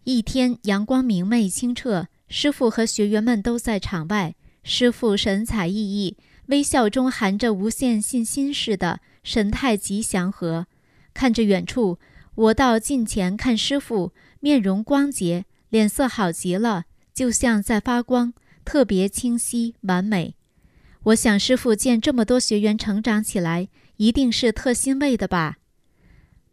[0.04, 4.34] 一天阳光明媚清澈，师傅和学员们都在场外。
[4.62, 6.14] 师傅神采奕奕，
[6.46, 10.66] 微笑中含着无限信心似的，神态极祥和。
[11.12, 11.98] 看着远处，
[12.34, 18.32] 我到近前看师傅，面容光洁，脸色好极了，就像在发光，
[18.70, 20.36] 特别清晰完美。
[21.02, 25.56] 我想师傅见这么多学员成长起来，一定是特欣慰的吧。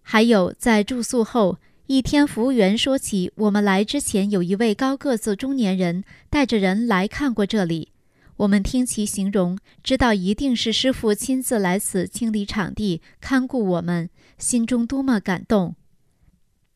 [0.02, 1.60] 还有在住宿后。
[1.86, 7.90] 一天，服务员说起，我们来之前，有一位高个子中年人带着人来看过这里。
[8.38, 15.76] 我们听其形容，知道一定是师傅亲自来此清理场地、看顾我们，心中多么感动。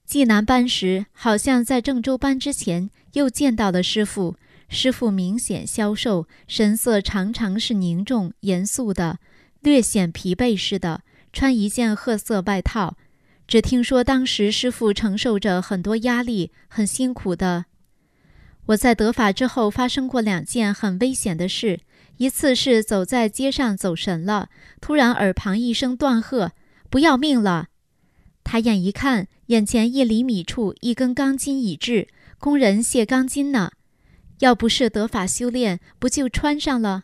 [0.06, 4.36] 济南班时，好像在郑州班之前又见到了师傅，
[4.74, 9.20] 师傅明显消瘦，神色常常是凝重严肃的，
[9.60, 11.02] 略显疲惫似的，
[11.34, 12.96] 穿一件褐色外套。
[13.46, 17.66] 只听说当时师傅承受着很多压力，很辛苦的。
[18.68, 21.82] 我在得法之后发生过两件很危险的事，
[22.16, 24.48] 一次是走在街上走神了，
[24.80, 26.54] 突然耳旁一声断喝
[26.90, 27.68] ：“不要命了！”
[28.46, 32.08] 抬眼一看，眼前一厘米处一根钢筋已至，
[32.40, 33.74] 工人卸钢筋呢。
[34.42, 37.04] 要不是得法修炼，不就穿上了？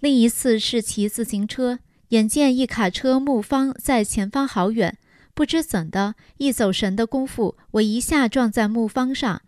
[0.00, 4.96] 另一次是骑自行车，眼见一卡车木方在前方好远。
[5.34, 9.42] 不知怎的，一走神的功夫，我一下撞在木方上。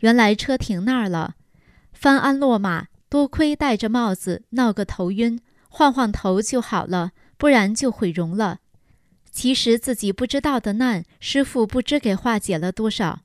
[0.00, 1.36] 原来车停那儿了。
[1.92, 8.58] 翻鞍落马，多亏戴着帽子，闹个头晕，晃晃头就好了，不然就毁容了。
[9.30, 13.20] 其实自己不知道的难，师傅不知给化解了多少。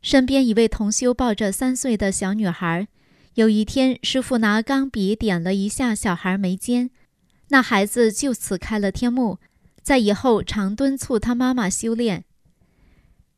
[0.00, 2.86] 身边一位同修抱着三岁的小女孩，
[3.34, 6.90] 有一天师傅拿钢笔点了一下小孩眉间，
[7.48, 9.38] 那孩子就此开了天目。
[9.82, 12.24] 在以后常敦促他妈妈修炼。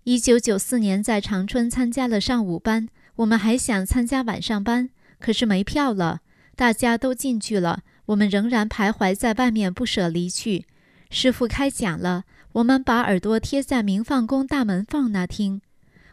[0.03, 6.21] 一九九四年在长春参加了上午班，我们还想参加晚上班，可是没票了。
[6.57, 10.67] 大家都进去了，我们仍然徘徊在外面，不舍离去。
[11.09, 15.63] 师傅开讲了，我们把耳朵贴在明放宫大门缝那听。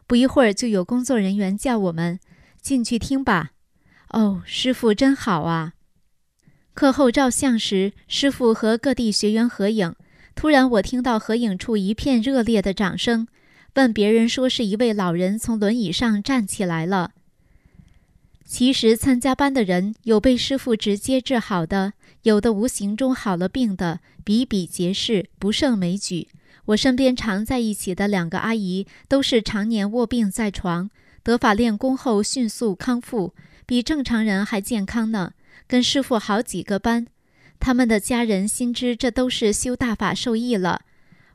[0.08, 2.20] 不一会儿，就有工作人员叫我们
[2.62, 3.52] 进去听吧。
[4.10, 5.74] 哦，师傅真好啊！
[6.74, 9.94] 课后照相时，师傅和各地学员合影。
[10.34, 13.28] 突然，我听到合影处一片热烈的掌声。
[13.76, 17.12] 问别人说是一位老人从轮椅上站起来了。
[18.46, 21.94] 其实参加班的人有被师傅直接治好的，
[22.24, 26.30] 有的无形中好了病的，比比皆是，不胜枚举。
[26.68, 30.90] 我身边常在一起的两个阿姨，都是常年卧病在床，
[31.24, 33.34] 得法练功后迅速康复，
[33.66, 35.34] 比正常人还健康呢。
[35.66, 37.08] 跟师傅好几个班。
[37.60, 40.82] 他们的家人心知这都是修大法受益了。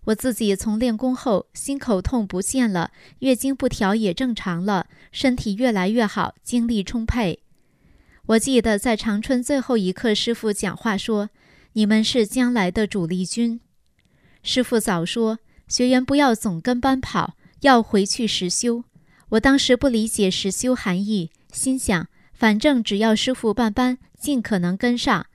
[0.04, 7.40] 我自己从练功后，心口痛不见了，月经不调也正常了，身体越来越好，精力充沛。
[8.26, 11.30] 我记得在长春最后一课，师傅讲话说
[11.72, 13.60] ：“你们是将来的主力军。”
[14.42, 15.38] 师傅早说，
[15.68, 18.84] 学员不要总跟班跑，要回去实修。
[19.30, 25.26] 我当时不理解实修含义，心想，反正只要师傅办班，尽可能跟上。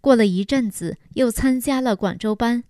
[0.00, 2.64] 过了一阵子，又参加了广州班。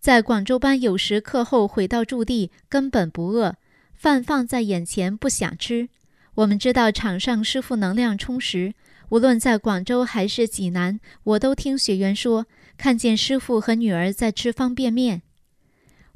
[0.00, 3.56] 在广州班，有时课后回到驻地，根本不饿，
[3.94, 5.88] 饭放在眼前不想吃。
[6.36, 8.72] 我们知道场上师傅能量充实，
[9.10, 12.46] 无论在广州还是济南，我都听学员说，
[12.78, 15.20] 看见师傅和女儿在吃方便面。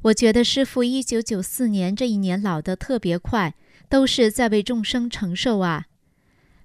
[0.03, 3.53] 我觉得师傅一九九四年这一年老得特别快。
[3.89, 5.85] 都是在为众生承受啊！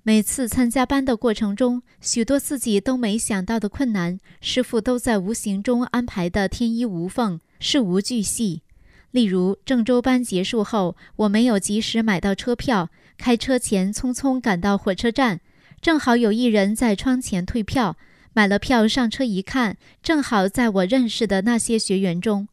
[0.03, 8.63] 每次参加班的过程中，许多自己都没想到的困难，师傅都在无形中安排的天衣无缝、事无巨细。
[9.11, 12.89] 例如，郑州班结束后，我没有及时买到车票，
[13.19, 15.41] 开车前匆匆赶到火车站，
[15.83, 17.99] 正好有一人在窗前退票，
[18.39, 22.47] 买了票上车一看，正好在我认识的那些学员中。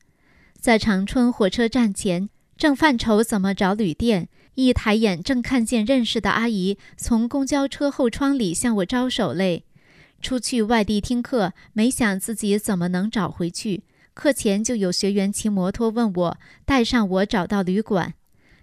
[0.59, 2.27] 在长春火车站前，
[2.57, 4.27] 正犯愁怎么找旅店。
[4.55, 9.63] 一抬眼，正看见认识的阿姨从公交车后窗里向我招手嘞。
[10.23, 13.83] 出去外地听课，没想自己怎么能找回去。
[14.15, 18.15] 课前就有学员骑摩托问我带上我找到旅馆。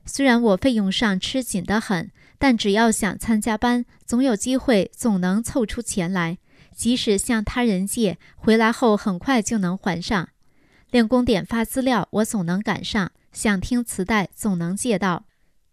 [0.05, 2.11] 虽然我费用上吃紧得很，
[2.41, 6.39] 但只要想参加班，总有机会，总能凑出钱来。
[6.75, 10.29] 即使向他人借，回来后很快就能还上。
[10.91, 13.13] 练功点发资料，我总能赶上。
[13.33, 15.25] 想听磁带，总能借到。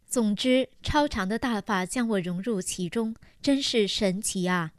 [0.07, 4.71] 总之，超长的大法将我融入其中，真是神奇啊！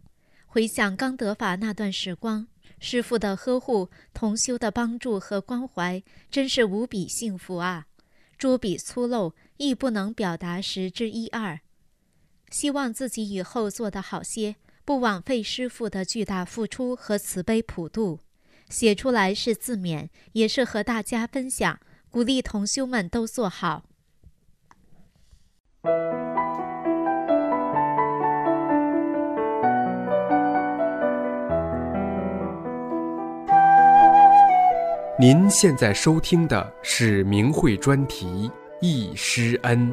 [0.47, 2.49] 回想刚得法那段时光，
[2.79, 7.87] 师傅的呵护、同修的帮助和关怀，真是无比幸福啊！
[8.39, 11.61] 拙笔粗陋，亦不能表达十之一二。
[12.51, 18.21] 希望自己以后做得好些，不枉费师傅的巨大付出和慈悲普度。
[18.69, 23.85] 写出来是自勉，也是和大家分享，鼓励同修们都做好。
[35.19, 38.49] 您现在收听的是明慧专题
[38.81, 39.93] 《易师恩》。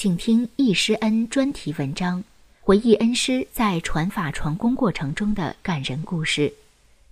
[0.00, 2.24] 请听易师恩专题文章。
[2.62, 6.54] 回忆恩师在传法传功过程中的感人故事，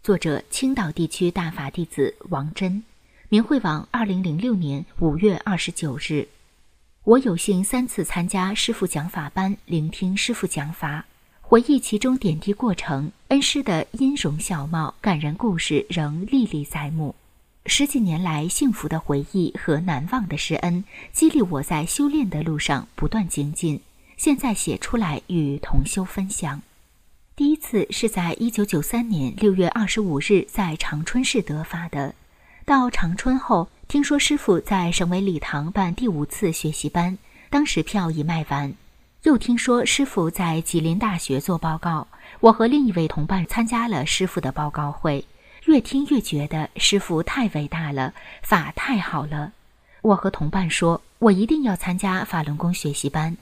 [0.02, 2.82] 作者青岛地区大法弟子王真，
[3.28, 6.26] 明慧网二零零六年五月二十九日。
[7.04, 11.04] 我有幸三次参加师傅讲法班，聆听师傅讲法，
[11.42, 17.14] 回忆其中点滴过程，恩师的音容笑貌、感人故事仍历历在目。
[17.68, 23.80] 十几年来幸福的回忆和难忘的师恩，激励我在修炼的路上不断精进。
[24.16, 26.62] 现在写出来与同修分享。
[27.36, 32.14] 第一次是在一九九三年六月二十五日在长春市得法的。
[32.64, 37.16] 到长春后，听说师傅在省委礼堂办第五次学习班，
[37.50, 38.74] 当时票已卖完。
[39.24, 42.08] 又听说师傅在吉林大学做报告，
[42.40, 45.24] 我和另一位同伴参加了师傅的报告会。
[45.68, 49.52] 越听越觉得师傅太伟大了，法太好了。
[50.00, 53.36] 我和同伴说：“我一定要参加法轮功学习班。”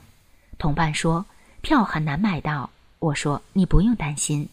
[0.59, 1.25] 同伴说
[1.63, 2.69] ：“票很难买到。”
[2.99, 4.49] 我说：“你不用担心。”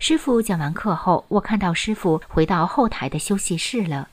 [0.00, 4.08] 师傅讲完课后，我看到师傅回到后台的休息室了。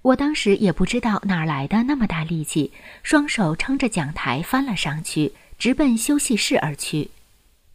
[0.00, 2.72] 我当时也不知道哪来的那么大力气，
[3.02, 7.10] 双手撑着讲台翻了上去，直奔休息室而去。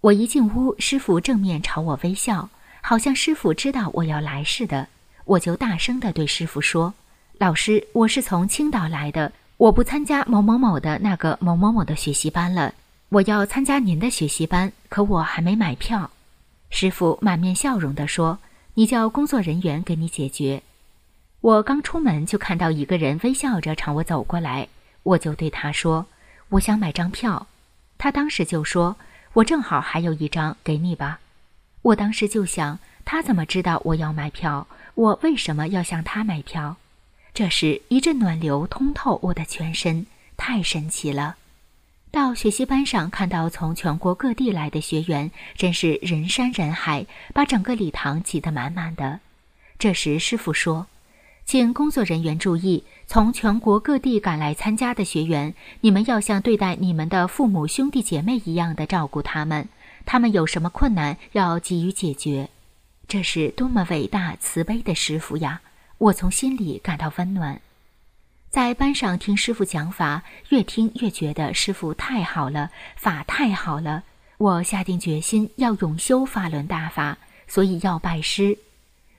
[0.02, 2.50] 我一进屋，师傅正面朝我微笑，
[2.88, 4.88] 好像师傅知道我要来似的。
[5.24, 6.94] 我就大声地对师傅说
[7.40, 12.76] ：“老师，我是从青岛来的，我不参加某某某的那个某某某的学习班了。”
[13.10, 16.12] 我要参加您的学习班，可我还没买票。
[16.70, 18.38] 师傅满面笑容地说
[18.76, 20.62] ：“你叫工作人员给你解决。”
[21.42, 24.68] 我刚出门就看到一个人微笑着朝我走过来，
[25.02, 26.06] 我就对他说
[26.50, 27.48] ：“我想买张票。”
[27.98, 28.96] 他当时就说
[29.34, 31.22] ：“我正好还有一张，给你吧。”
[31.86, 34.66] 我当时就想，他怎么知道我要买票？
[34.96, 36.78] 我为什么要向他买票？
[37.32, 41.36] 这时一阵暖流通透我的全身，太神奇了。
[42.10, 47.06] 到学习班上，看到从全国各地来的学员，真是人山人海，
[47.36, 49.20] 把整个礼堂挤得满满的。
[49.78, 50.88] 这时，师傅说
[51.46, 59.68] ：“请工作人员注意，从全国各地赶来参加的学员，你们要像对待你们的父母兄弟姐妹一样的照顾他们。
[60.06, 62.50] 他们有什么困难，要给予解决。
[63.08, 65.62] 这是多么伟大慈悲的师傅呀！
[65.98, 67.62] 我从心里感到温暖。”
[68.50, 74.04] 在班上听师傅讲法，越听越觉得师傅太好了，法太好了。
[74.38, 78.58] 我下定决心要永修法轮大法，所以要拜师。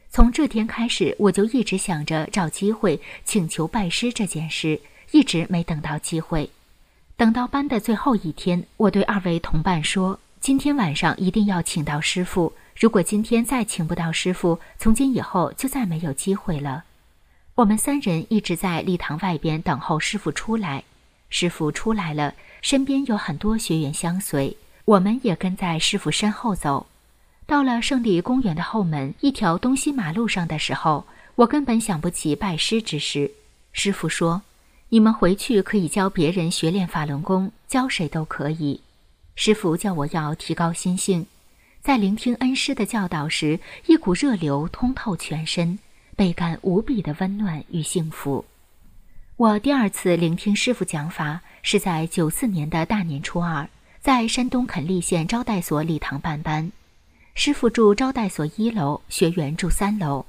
[0.08, 4.80] 从这天开始，我就一直想着找机会请求拜师这件事，
[5.10, 6.48] 一直没等到机会。
[7.16, 12.52] 等到班的最后一天，我对二位同伴说：“今天晚上一定要请到师傅。
[12.76, 16.84] 如果今天再请不到师傅，从今以后就再没有机会了。”
[17.56, 20.84] 我们三人一直在礼堂外边等候师傅出来。
[21.30, 22.32] 师傅出来了，
[22.62, 26.86] 身边有很多学员相随，我们也跟在师傅身后走。
[27.44, 33.32] 到了胜利公园的后门一条东西马路上的时候，我根本想不起拜师之事。
[33.72, 34.42] 师傅说。
[34.90, 38.80] 你们回去可以教别人学练法轮功，教谁都可以。
[39.36, 41.26] 师傅叫我要提高心性，
[41.82, 45.78] 在聆听恩师的教导时，一股热流通透全身，
[46.16, 48.46] 倍感无比的温暖与幸福。
[49.36, 53.68] 我第二次聆听师傅讲法是在九四年的大年初二，
[54.00, 56.72] 在山东垦利县招待所礼堂办班。
[57.34, 60.24] 师傅住招待所一楼，学员住三楼。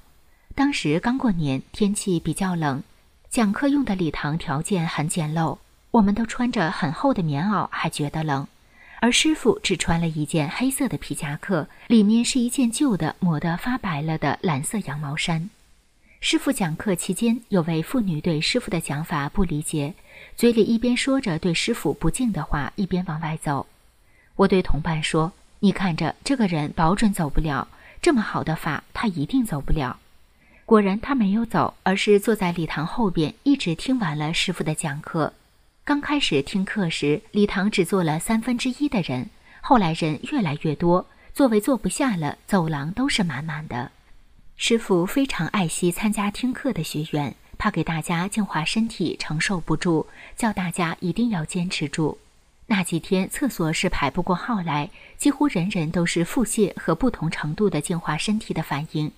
[0.53, 2.83] 当时刚过年，天气比较冷。
[3.29, 5.57] 讲课用的礼堂条件很简陋，
[5.91, 8.45] 我们都穿着很厚的棉袄，还觉得冷。
[8.99, 15.49] 而师傅只穿了一件黑色的皮夹克，里面是一件旧的、磨得发白了的蓝色羊毛衫。
[16.19, 19.93] 师傅讲课期间，有位妇女对师傅的讲法不理解，
[20.35, 23.67] 嘴里一边说着对师傅不敬的话，一边往外走。
[24.35, 25.31] 我对同伴说
[25.61, 27.67] ：“你看着，这个人保准走不了，
[28.01, 29.99] 这么好的法，他一定走不了。”
[30.65, 35.33] 果然，他没有走，而是坐在礼堂后边，一直听完了师傅的讲课。
[35.87, 39.29] 刚开始听课时，礼堂只坐了三分之一的人，
[39.61, 43.89] 后来人越来越多，座位坐不下了，走廊都是满满的。
[44.57, 52.17] 师傅非常爱惜参加听课的学员，怕给大家净化身体承受不住，叫大家一定要坚持住。
[52.65, 59.09] 那几天厕所是排不过号来，几乎人人都是腹泻和不同程度的净化身体的反应。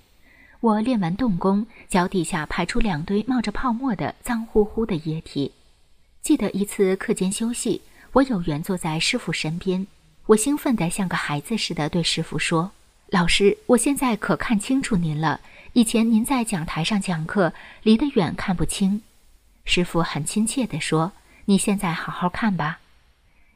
[0.59, 5.51] 我练完动功，脚底下排出两堆冒着泡沫的脏乎乎的液体。
[6.29, 9.87] 记得一次课间休息，我有缘坐在师傅身边，
[10.27, 12.69] 我兴奋得像个孩子似的对师傅说
[13.09, 15.41] ：“老师，我现在可看清楚您了。
[15.73, 17.51] 以前您在讲台上讲课，
[17.81, 19.01] 离得远看不清。”
[19.65, 21.13] 师傅很亲切地说
[21.45, 22.79] ：“你现在好好看吧。”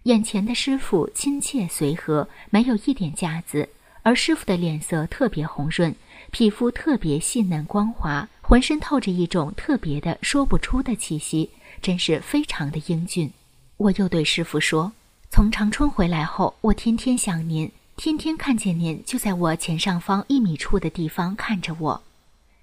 [0.09, 3.69] 眼前的师傅亲切随和，没有一点架子，
[4.01, 5.95] 而师傅的脸色特别红润。
[6.31, 11.51] 皮肤特别细嫩光滑，浑身透着一种特别的说不出的气息，
[11.83, 13.31] 真是非常的英俊。
[13.77, 14.93] 我又对师傅说
[15.29, 22.01] ：“从长春回来后，我天天想您，天天看见您就在我前上方一米处的地方看着我。”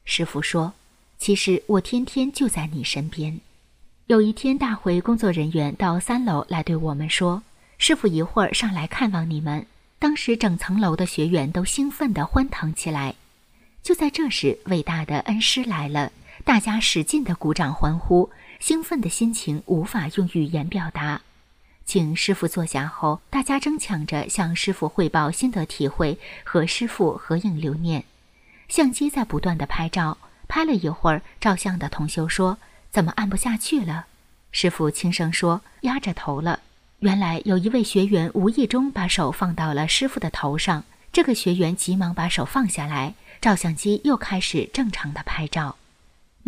[0.04, 0.72] 师傅说
[1.18, 3.40] ：“其实我天天就在你身边。”
[4.08, 7.42] 有一天，大会工作人员到三楼来对我们说
[7.78, 9.64] ：“师傅一会儿上来看望你们。”
[10.00, 13.14] 当时整层楼的学员都兴奋地欢腾起来。
[13.82, 16.10] 就在这时，伟大的恩师来了，
[16.42, 18.30] 大家使劲的鼓掌欢呼，
[18.60, 21.22] 兴奋的心情无法用语言表达。
[21.86, 28.04] 请师傅坐下后，大家争抢着向师傅汇报心得体会，和师傅合影留念。
[28.68, 32.58] 相机在不断的拍照，拍了一会儿，照相的同修说
[32.92, 34.06] ：“怎么按不下去了？”
[34.52, 36.60] 师傅轻声说：“压着头了。”
[37.00, 43.14] 原来有一位学员无意中把手放到了师傅的头上，这个学员急忙把手放下来。
[43.40, 45.76] 照相机又开始正常的拍照。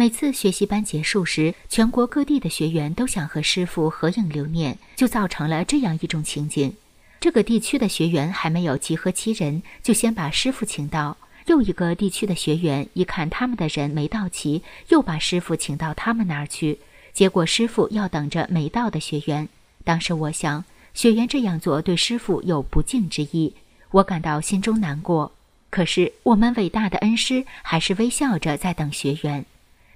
[0.03, 6.73] 每次学习班结束时，全国各地的学员都想和师傅合影留念，就造成了这样一种情景：
[7.21, 16.81] 这个地区的学员还没有集合齐人，就先把师傅请到；又一个地区的学员一看他们的人没到齐，又把师傅请到他们那儿去。
[17.13, 19.49] 结果师傅要等着没到的学员。
[19.85, 23.55] 当时我想，学员这样做对师傅有不敬之意，
[23.93, 25.31] 我感到心中难过。
[25.71, 29.45] 可是，我们伟大的恩师还是微笑着在等学员。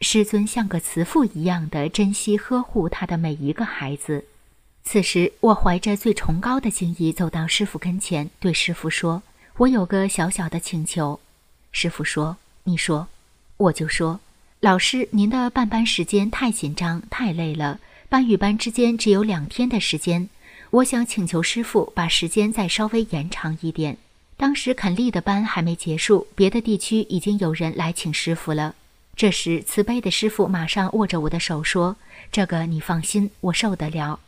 [0.01, 4.25] 师尊像个慈父一样的珍惜呵护他的每一个孩子。
[4.85, 9.23] 此时，我怀着最崇高的敬意走到师傅跟前，对师傅说
[9.59, 11.19] ：“我有个小小的请求。”
[11.73, 13.09] 师傅说：“你说。”
[13.57, 14.21] 我就说
[14.61, 17.81] ：“老师，您的办班时间太紧张，太累了。
[18.09, 20.29] 班与班之间只有两天的时间，
[20.71, 23.97] 我想请求师傅把时间再稍微延长一点。”
[24.37, 28.75] 当时肯利的班还没结束，别的地区已经有人来请师傅了。
[29.17, 31.97] 这时，慈悲的师傅马上握着我的手说
[32.31, 34.21] ：“这个你放心，我受得了。”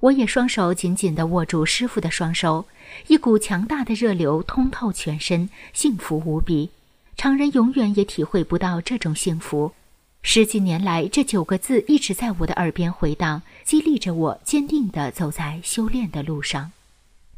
[0.00, 2.66] 我也双手紧紧地握住师傅的双手，
[3.06, 6.70] 一股强大的热流通透全身，幸福无比。
[7.16, 9.72] 常人永远也体会不到这种幸福。
[10.22, 16.72] 十几年来，这九个字一直在我的耳边回荡，激励着我坚定地走在修炼的路上。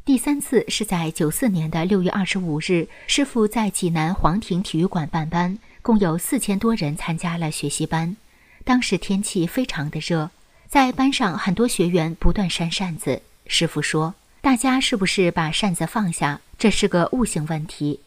[0.03, 8.17] 第三次是在九四年的六月二十五日，师傅在济南皇庭体育馆办班，共有四千多人参加了学习班。
[8.65, 10.31] 当时天气非常的热，
[10.67, 13.21] 在班上很多学员不断扇扇子。
[13.47, 14.13] 师傅说
[14.43, 16.41] ：“大家是不是把扇子放下？
[16.59, 18.01] 这是个悟性问题。”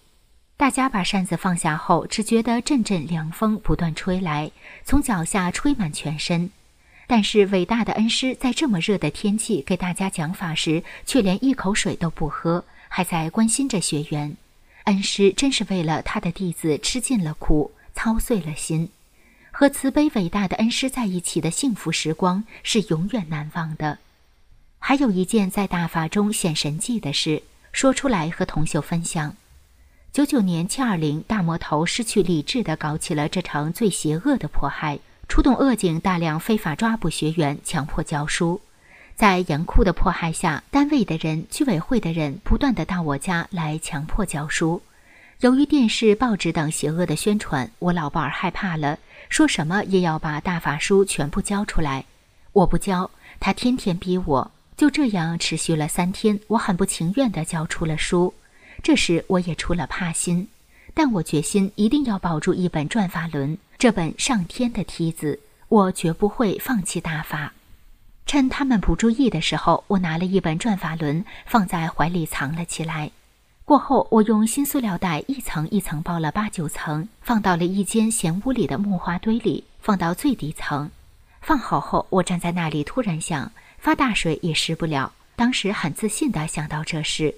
[0.59, 4.51] 大家把扇子放下后，只觉得阵阵凉风不断吹来，
[4.85, 6.51] 从脚下吹满全身。
[7.07, 14.37] 但是伟大的恩师在这么热的天气给大家讲法时，却连一口水都不喝，还在关心着学员。
[14.91, 18.91] 恩师真是为了他的弟子吃尽了苦，操碎了心。
[19.53, 23.99] 和慈悲伟大的恩师在一起的幸福时光是永远难忘的。
[24.81, 29.37] 还有一件在大法中显神迹的事，说出来和同修分享。
[30.13, 34.99] 九九年七二零大魔头失去理智地搞起了这场最邪恶的迫害。
[35.29, 38.61] 出动恶警，大量非法抓捕学员，强迫教书。
[39.21, 44.81] 在严酷的迫害下，单位的人、居委会的人不断的到我家来强迫教书。
[45.41, 48.99] 由于电视、报纸等邪恶的宣传，我老伴儿害怕了，
[49.29, 52.07] 说什么也要把大法书全部交出来。
[52.55, 54.51] 我不交，他天天逼我。
[54.75, 58.33] 就这样持续了三天，我很不情愿地交出了书。
[58.83, 60.49] 这时我也出了怕心，
[60.95, 63.55] 但我决心一定要保住一本《转法轮》。
[63.77, 67.53] 这本上天的梯子，我绝不会放弃大法。
[68.31, 73.11] 趁他们不注意的时候，我拿了一本转法轮放在怀里藏了起来。
[73.65, 80.89] 过后，我用新塑料袋一层一层包了八九层，放到了一间闲屋里的木花堆里，放到最底层。
[81.41, 83.51] 放好后，我站在那里，突然想
[83.81, 85.13] 发大水也湿不了。
[85.35, 87.35] 当时很自信地想到这事，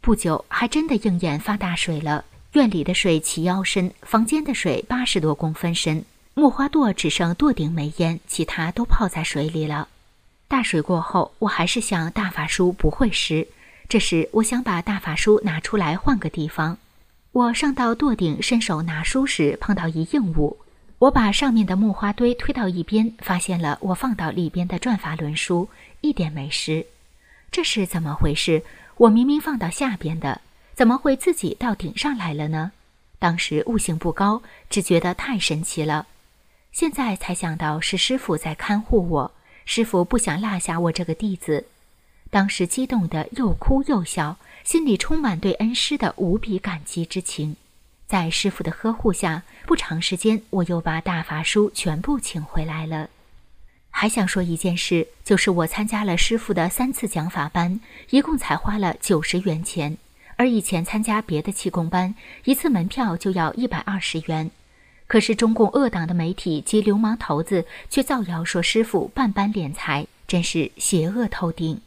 [0.00, 2.24] 不久还真的应验发大水了。
[2.52, 9.88] 院里的水齐腰深，房间的水八十多公分深，木花垛只剩垛顶没淹，其他都泡在水里了。
[10.48, 13.48] 大水过后，我还是想大法书不会湿。
[13.88, 16.78] 这时，我想把大法书拿出来换个地方。
[17.32, 20.56] 我上到垛顶，伸手拿书时碰到一硬物，
[20.98, 25.68] 我把上面的木花堆推到一边，发现了我放到里边的转法轮书
[26.00, 26.86] 一点没湿。
[27.50, 28.62] 这是怎么回事？
[28.96, 30.40] 我明明放到下边的。
[30.74, 32.72] 怎么会自己到顶上来了呢？
[33.18, 36.06] 当时悟性不高，只觉得太神奇了。
[36.70, 39.32] 现在才想到是师傅在看护我，
[39.66, 41.66] 师傅不想落下我这个弟子。
[42.30, 47.56] 当时激动的又哭又笑，心里充满对恩师的无比感激之情。
[48.06, 53.10] 在师傅的呵护下，不长时间我又把大法书全部请回来了。
[53.90, 59.98] 还想说一件事，就是我参加了师傅的三次讲法班，一共才花了九十元钱。
[60.36, 62.14] 而以前参加别的气功班，
[62.44, 64.50] 一次门票就要一百二十元。
[65.06, 71.80] 可是中共恶党的媒体及流氓头子却造谣说师傅半班敛财，真是邪恶透顶。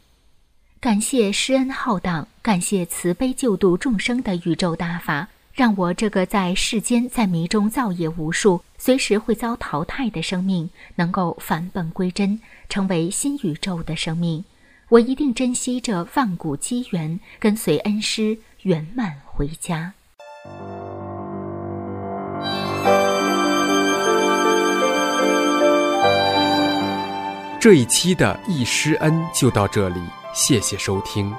[0.80, 12.40] 感谢施恩浩荡，感谢慈悲救度众生的宇宙大法，让我这个在世间在迷中造业无数、随时会遭淘汰的生命，能够返本归真，
[12.70, 14.42] 成为新宇宙的生命。
[14.88, 19.92] 我一定珍惜这万古机缘，跟随恩师圆满回家。
[27.60, 30.00] 这一期的一师恩就到这里
[30.32, 31.30] 谢谢收听。